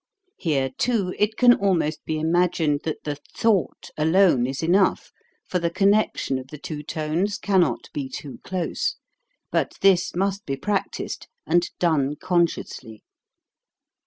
[0.39, 5.11] Here, too, it can almost be imagined that the thought alone is enough,
[5.45, 8.95] for the connection of the two tones cannot be too close.
[9.51, 13.03] But this must be practised, and done consciously.